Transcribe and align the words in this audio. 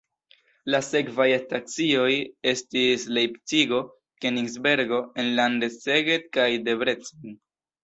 La 0.75 0.77
sekvaj 0.85 1.27
stacioj 1.41 2.13
estis 2.53 3.05
Lejpcigo, 3.19 3.83
Kenigsbergo, 4.27 5.03
enlande 5.27 5.73
Szeged 5.79 6.29
kaj 6.41 6.51
Debrecen. 6.67 7.41